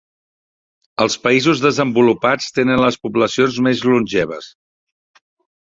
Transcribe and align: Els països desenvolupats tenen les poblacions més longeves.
Els 1.05 1.17
països 1.25 1.61
desenvolupats 1.65 2.49
tenen 2.57 2.83
les 2.87 2.99
poblacions 3.05 3.63
més 3.69 3.85
longeves. 3.93 4.53